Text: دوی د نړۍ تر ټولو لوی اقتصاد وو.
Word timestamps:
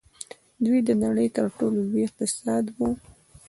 دوی 0.65 0.79
د 0.87 0.89
نړۍ 1.03 1.27
تر 1.35 1.45
ټولو 1.57 1.79
لوی 1.89 2.01
اقتصاد 2.07 2.63
وو. 2.77 2.89